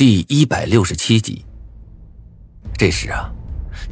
[0.00, 1.44] 第一百六十七集。
[2.78, 3.30] 这时啊，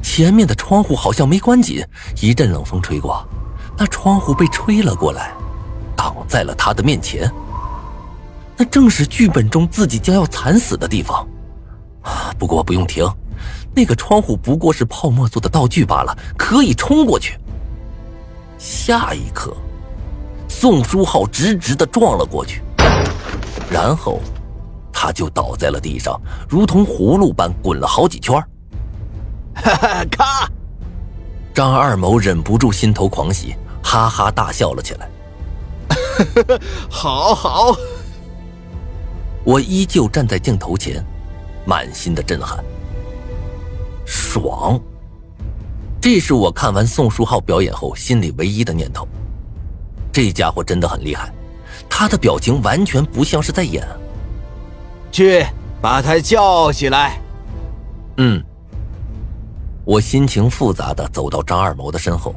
[0.03, 1.85] 前面的窗户好像没关紧，
[2.23, 3.23] 一阵冷风吹过，
[3.77, 5.35] 那窗户被吹了过来，
[5.95, 7.31] 挡在了他的面前。
[8.57, 11.29] 那正是剧本中自己将要惨死的地方。
[12.39, 13.05] 不过不用停，
[13.77, 17.37] 那个窗户不过是泡沫做的道具罢了，可以冲过去。
[18.57, 19.55] 下一刻，
[20.49, 22.63] 宋书浩直直的撞了过去，
[23.71, 24.23] 然后。
[25.01, 28.35] 他就倒在了地上，如同葫芦般滚了好几圈。
[29.55, 30.51] 哈哈，咔！
[31.55, 35.09] 张二谋忍不住心头狂喜，哈哈大笑了起来。
[36.91, 37.77] 好好，
[39.45, 41.01] 我依旧站在镜头前，
[41.65, 42.59] 满心的震撼。
[44.05, 44.81] 爽！
[46.01, 49.07] 这是我看完宋书浩表演后心里唯一的念头。
[50.13, 51.33] 这家伙真的很厉害，
[51.89, 53.87] 他的表情完全不像是在演。
[55.11, 55.45] 去
[55.81, 57.21] 把他叫起来。
[58.19, 58.43] 嗯，
[59.85, 62.35] 我心情复杂的走到张二谋的身后，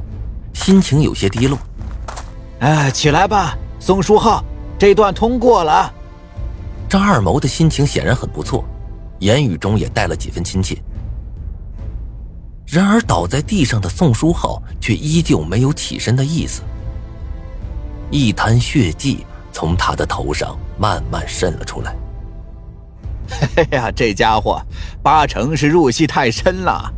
[0.54, 1.58] 心情有些低落。
[2.60, 4.44] 哎，起来吧，宋书浩，
[4.78, 5.92] 这段通过了。
[6.88, 8.64] 张二谋的心情显然很不错，
[9.18, 10.76] 言语中也带了几分亲切。
[12.66, 16.62] 然而倒在地上的宋书浩却依旧没有起身的意思，
[18.10, 21.94] 一滩血迹从他的头上慢慢渗了出来。
[23.56, 24.60] 哎呀，这家伙
[25.02, 26.92] 八成是入戏太深了。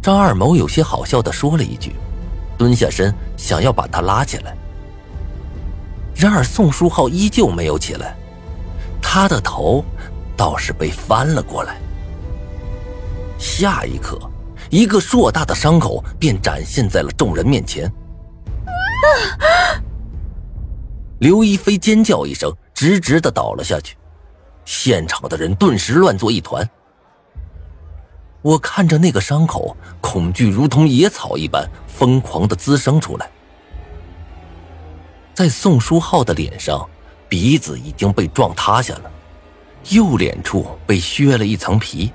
[0.00, 1.94] 张二谋有些好笑的说了一句，
[2.58, 4.56] 蹲下身想要把他拉起来。
[6.14, 8.16] 然而宋书浩依旧没有起来，
[9.00, 9.84] 他的头
[10.36, 11.76] 倒是被翻了过来。
[13.38, 14.18] 下一刻，
[14.70, 17.90] 一个硕大的伤口便展现在了众人面前。
[21.18, 23.96] 刘一飞尖叫一声，直直的倒了下去。
[24.64, 26.68] 现场的人顿时乱作一团。
[28.40, 33.30] 我看着那个伤口，恐惧如同野草一般疯狂的滋生出来。
[35.32, 36.88] 在宋书浩的脸上，
[37.28, 39.10] 鼻子已经被撞塌下了，
[39.90, 42.12] 右脸处被削了一层皮，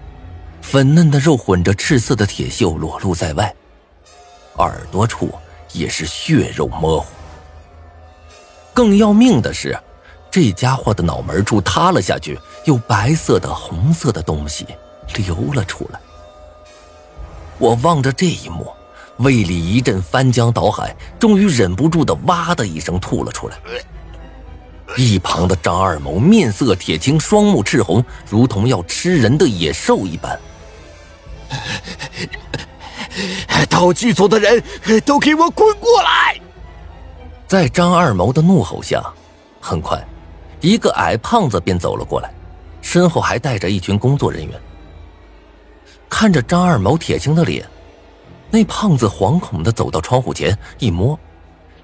[0.61, 3.55] 粉嫩的肉混着赤色的铁锈裸露在外，
[4.57, 5.33] 耳朵处
[5.71, 7.07] 也是血肉模糊。
[8.73, 9.79] 更要命的是。
[10.39, 14.67] 这家伙的脑门处塌了下去，有白色的、红色的东西
[15.15, 15.99] 流了出来。
[17.57, 18.71] 我望着这一幕，
[19.17, 23.57] 胃里一阵翻江倒海，终于忍不住的“哇”的一声吐了出来。
[24.95, 30.39] 一旁的张二谋面色铁青，双目赤红，如同要吃人的野兽一般。
[33.67, 34.63] 道具组的人
[35.03, 36.39] 都给我滚过来！
[37.47, 39.03] 在张二毛的怒吼下，
[39.59, 39.99] 很快。
[40.61, 42.33] 一个矮胖子便走了过来，
[42.81, 44.59] 身后还带着一群工作人员。
[46.09, 47.65] 看着张二毛铁青的脸，
[48.49, 51.19] 那胖子惶恐的走到窗户前一摸，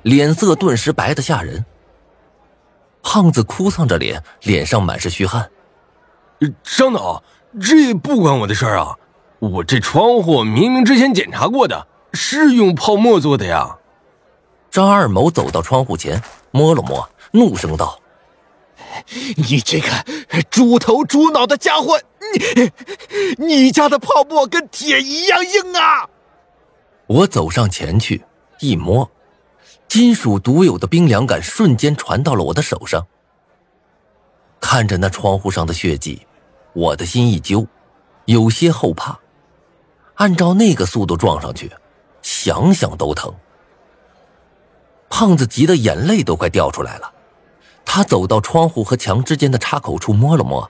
[0.03, 1.63] 脸色顿时白的吓人。
[3.01, 5.49] 胖子哭丧着脸，脸上满是虚汗。
[6.63, 7.21] 张导，
[7.61, 8.97] 这不关我的事儿啊！
[9.39, 13.77] 我这窗户明明之前检查过的，是用泡沫做的呀。
[14.71, 17.99] 张二毛走到窗户前，摸了摸，怒声道。
[19.37, 19.89] 你这个
[20.49, 21.99] 猪头猪脑的家伙，
[23.37, 26.09] 你你家的泡沫跟铁一样硬啊！
[27.07, 28.23] 我走上前去
[28.59, 29.09] 一摸，
[29.87, 33.05] 金属独有的冰凉感瞬间传到了我的手上。
[34.59, 36.25] 看着那窗户上的血迹，
[36.73, 37.67] 我的心一揪，
[38.25, 39.19] 有些后怕。
[40.15, 41.71] 按照那个速度撞上去，
[42.21, 43.33] 想想都疼。
[45.09, 47.12] 胖子急得眼泪都快掉出来了。
[47.95, 50.67] 他走到窗户和墙之间的插口处摸了摸，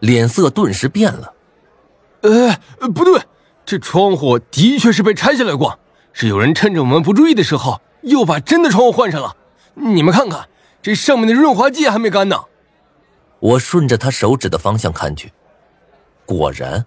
[0.00, 1.32] 脸色顿时变了。
[2.20, 2.54] 呃，
[2.90, 3.18] 不对，
[3.64, 5.78] 这窗户的确是被拆下来过，
[6.12, 9.34] 是有人趁着我们不注意的时候，又把真的窗户换上了。
[9.72, 10.50] 你们看看，
[10.82, 12.38] 这上面的润滑剂还没干呢。
[13.40, 15.32] 我顺着他手指的方向看去，
[16.26, 16.84] 果然，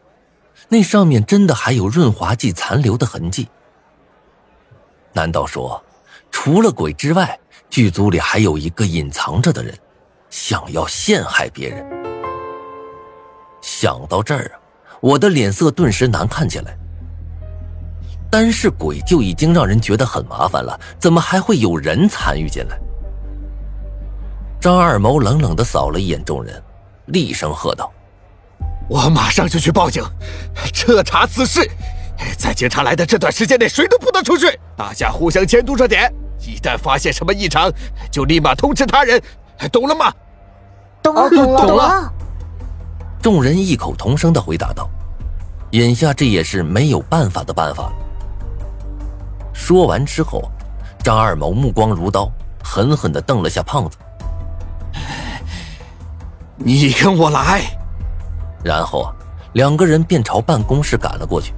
[0.68, 3.50] 那上面真的还有润滑剂残留的痕迹。
[5.14, 5.84] 难道说，
[6.30, 7.40] 除了鬼之外？
[7.70, 9.78] 剧组里还有一个隐藏着的人，
[10.30, 11.86] 想要陷害别人。
[13.62, 14.60] 想到这儿啊，
[15.02, 16.76] 我的脸色顿时难看起来。
[18.32, 22.80] 单是鬼就已经让人觉得很麻烦了，怎么还会有人参与进来？
[24.62, 26.62] 张二谋冷冷的扫了一眼众人，
[27.08, 27.92] 厉声喝道
[28.90, 30.04] ：“我马上就去报警，
[30.74, 31.68] 彻查此事。
[32.38, 37.72] 在警察来的这段时间内，谁都不能出去，大家互相监督着点。”一旦发现什么异常，
[38.12, 39.22] 就立马通知他人，
[39.72, 40.14] 懂了吗？
[41.02, 42.14] 懂了，懂了。
[43.22, 44.90] 众人异口同声的回答道
[45.72, 47.94] ：“眼下这也是没有办法的办法了。”
[49.54, 50.50] 说完之后，
[51.04, 52.32] 张二毛目光如刀，
[52.64, 53.98] 狠狠的瞪了下胖子
[56.56, 57.62] ：“你跟我来！”
[58.64, 59.16] 然后啊
[59.54, 61.54] 两个人便朝办公室赶了过去。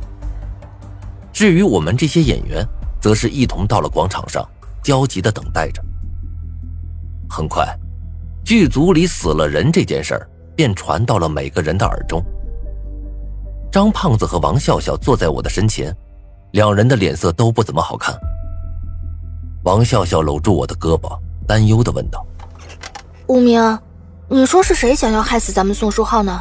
[1.31, 2.65] 至于我们这些演员，
[2.99, 4.47] 则是一同到了广场上，
[4.83, 5.81] 焦急的等待着。
[7.29, 7.65] 很快，
[8.43, 12.23] 剧组里死了人这件事儿便传到了每个人的耳中。
[13.71, 15.95] 张胖子和王笑笑坐在我的身前，
[16.51, 18.13] 两人的脸色都不怎么好看。
[19.63, 21.17] 王笑笑搂住我的胳膊，
[21.47, 22.25] 担忧的问道
[23.27, 23.79] ：“无名，
[24.27, 26.37] 你说是谁想要害死咱们宋书浩呢？”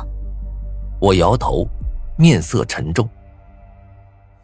[1.00, 1.68] 我摇头，
[2.16, 3.08] 面色沉重。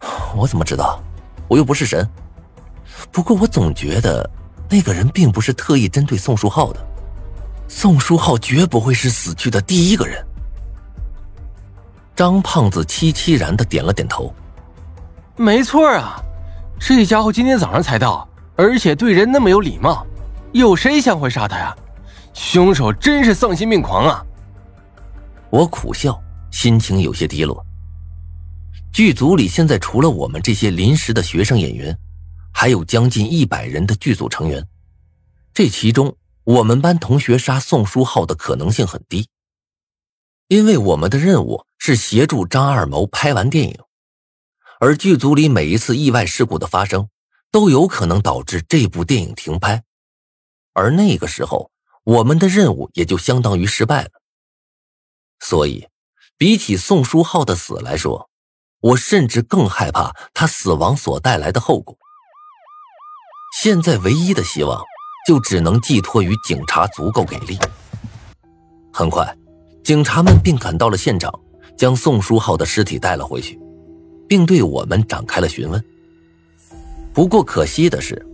[0.36, 1.00] 我怎么知道？
[1.48, 2.08] 我又不是神。
[3.10, 4.28] 不过我总觉得。
[4.68, 6.84] 那个人并不是特意针对宋书浩的，
[7.68, 10.20] 宋书浩绝不会是死去的第一个人。
[12.16, 14.34] 张胖子凄凄然的点了点头，
[15.36, 16.20] 没错啊，
[16.80, 20.04] 这家伙今天早上才到，而且对人那么有礼貌，
[20.50, 21.72] 有谁想会杀他呀？
[22.34, 24.26] 凶手真是丧心病狂啊！
[25.48, 26.20] 我苦笑，
[26.50, 27.64] 心情有些低落。
[28.92, 31.96] 剧组里现在除了我们这些临时的学生演员。
[32.58, 34.66] 还有将近一百人的剧组成员，
[35.52, 39.28] 这其中我们班同学杀宋书浩的可能性很低，
[40.48, 43.78] 因为我们的任务是协助张二谋拍完电影，
[44.80, 47.10] 而剧组里每一次意外事故的发生，
[47.50, 49.84] 都有可能导致这部电影停拍，
[50.72, 51.70] 而那个时候
[52.04, 54.10] 我们的任务也就相当于失败了。
[55.40, 55.86] 所以，
[56.38, 58.30] 比起宋书浩的死来说，
[58.80, 61.94] 我甚至更害怕他死亡所带来的后果。
[63.66, 64.80] 现在唯一的希望，
[65.26, 67.58] 就只能寄托于警察足够给力。
[68.92, 69.36] 很快，
[69.82, 71.36] 警察们便赶到了现场，
[71.76, 73.58] 将宋书浩的尸体带了回去，
[74.28, 75.84] 并对我们展开了询问。
[77.12, 78.24] 不过可惜的是，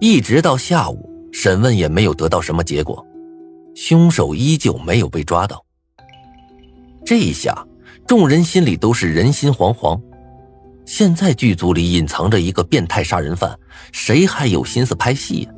[0.00, 3.06] 一直到下午，审问也没有得到什么结果，
[3.76, 5.64] 凶手依旧没有被抓到。
[7.04, 7.64] 这一下，
[8.04, 10.02] 众人心里都是人心惶惶。
[10.86, 13.58] 现在剧组里隐藏着一个变态杀人犯，
[13.90, 15.50] 谁还有心思拍戏呀？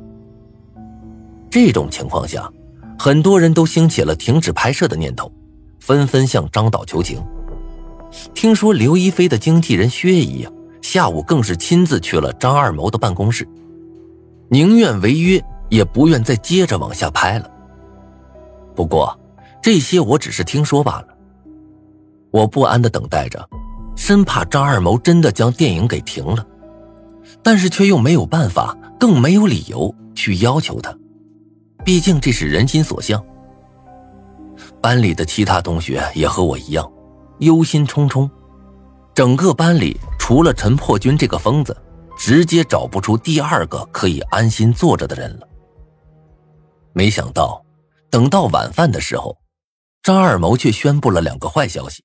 [1.51, 2.51] 这种情况下，
[2.97, 5.31] 很多人都兴起了停止拍摄的念头，
[5.79, 7.23] 纷纷向张导求情。
[8.33, 13.47] 听说刘亦菲的经纪人薛姨呀，下午更是亲自去了张二谋的办公室，
[14.49, 15.39] 宁愿违约
[15.69, 17.49] 也不愿再接着往下拍了。
[18.75, 19.17] 不过，
[19.61, 21.07] 这些我只是听说罢了。
[22.31, 23.47] 我不安的等待着。
[23.99, 26.43] 生怕张二谋真的将电影给停了，
[27.43, 30.97] 但是却又没有办法，更没有理由去要求他，
[31.83, 33.21] 毕竟这是人心所向。
[34.81, 36.89] 班里的其他同学也和我一样，
[37.39, 38.27] 忧心忡忡。
[39.13, 41.75] 整个班里除了陈破军这个疯子，
[42.17, 45.47] 直接找不出第二个可以安心坐着的人了。
[46.93, 47.61] 没想到，
[48.09, 49.37] 等到晚饭的时候，
[50.01, 52.01] 张二谋却宣布了两个坏消息。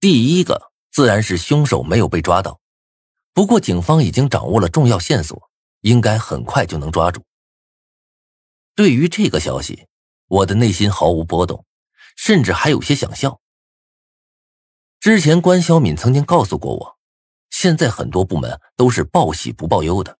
[0.00, 2.58] 第一个自然是凶手没有被抓到，
[3.34, 5.50] 不过警方已经掌握了重要线索，
[5.82, 7.22] 应该很快就能抓住。
[8.74, 9.86] 对于这个消息，
[10.26, 11.66] 我的内心毫无波动，
[12.16, 13.42] 甚至还有些想笑。
[15.00, 16.98] 之前关小敏曾经告诉过我，
[17.50, 20.16] 现在很多部门都是报喜不报忧的，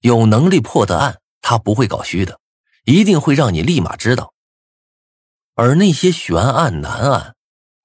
[0.00, 2.40] 有能力破的案，他不会搞虚的，
[2.84, 4.32] 一定会让你立马知道。
[5.54, 7.35] 而那些悬案难案。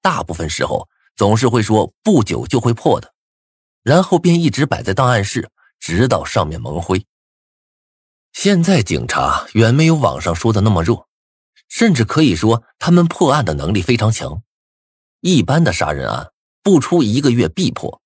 [0.02, 3.14] 大部分时候总是会说不久就会破的，
[3.82, 7.06] 然后便一直摆在档案室，直到上面蒙灰。
[8.32, 11.08] 现在警察远没有网上说的那么弱，
[11.68, 14.42] 甚至可以说他们破案的能力非常强。
[15.20, 16.32] 一般的杀人案
[16.62, 18.02] 不出一个月必破。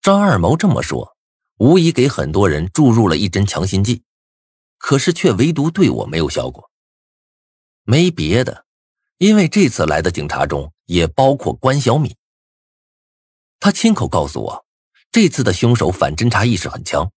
[0.00, 1.16] 张二谋这么说，
[1.58, 4.02] 无疑给很多人注入了一针强心剂，
[4.78, 6.70] 可是却唯独对我没有效果。
[7.82, 8.63] 没别的。
[9.18, 12.14] 因为这次来的警察中也包括关小敏，
[13.60, 14.66] 他亲口告诉我，
[15.12, 17.10] 这次的凶手反侦查意识很强，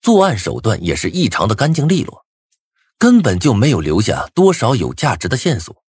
[0.00, 2.24] 作案手段也是异常的干净利落，
[2.98, 5.82] 根本就没有留下多少有价值的线索。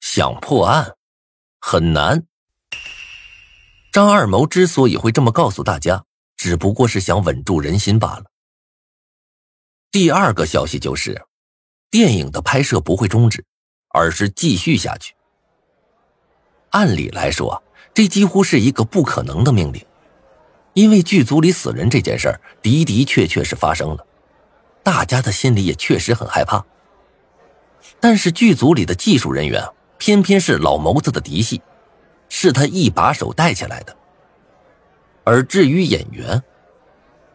[0.00, 0.96] 想破案
[1.60, 2.26] 很难。
[3.92, 6.04] 张二谋之所以会这么告诉大家，
[6.36, 8.24] 只不过是想稳住人心罢了。
[9.90, 11.26] 第二个消息就是，
[11.90, 13.44] 电影的拍摄不会终止。
[13.88, 15.14] 而是继续下去。
[16.70, 17.62] 按理来说，
[17.94, 19.84] 这几乎是一个不可能的命令，
[20.74, 24.06] 因为剧组里死人这件事的的确确是发生了，
[24.82, 26.64] 大家的心里也确实很害怕。
[28.00, 29.66] 但是剧组里的技术人员
[29.96, 31.62] 偏偏是老谋子的嫡系，
[32.28, 33.96] 是他一把手带起来的。
[35.24, 36.42] 而至于演员，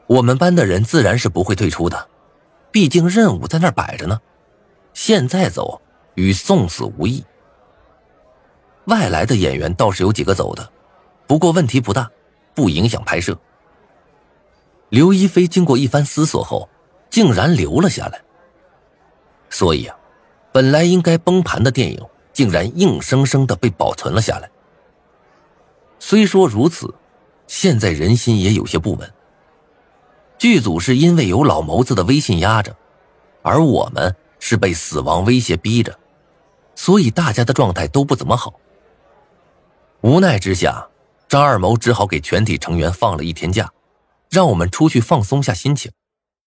[0.07, 2.07] 我们班的人自然是不会退出的，
[2.71, 4.21] 毕竟任务在那儿摆着呢。
[4.93, 5.81] 现在走
[6.15, 7.23] 与送死无异。
[8.85, 10.71] 外来的演员倒是有几个走的，
[11.25, 12.09] 不过问题不大，
[12.53, 13.37] 不影响拍摄。
[14.89, 16.69] 刘一飞经过一番思索后，
[17.09, 18.21] 竟然留了下来。
[19.49, 19.95] 所以啊，
[20.51, 21.99] 本来应该崩盘的电影，
[22.33, 24.49] 竟然硬生生的被保存了下来。
[25.99, 26.93] 虽说如此，
[27.47, 29.13] 现在人心也有些不稳。
[30.37, 32.75] 剧组是因为有老谋子的威信压着，
[33.41, 35.97] 而我们是被死亡威胁逼着，
[36.83, 38.59] 所以大家的状态都不怎么好。
[40.01, 40.85] 无奈之下，
[41.29, 43.71] 张二谋只好给全体成员放了一天假，
[44.29, 45.89] 让我们出去放松下心情。